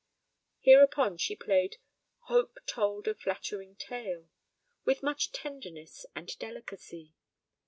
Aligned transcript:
Hereupon 0.61 1.19
she 1.19 1.35
played 1.35 1.75
"Hope 2.21 2.57
told 2.65 3.07
a 3.07 3.13
flattering 3.13 3.75
tale," 3.75 4.29
with 4.83 5.03
much 5.03 5.31
tenderness 5.31 6.07
and 6.15 6.35
delicacy. 6.39 7.13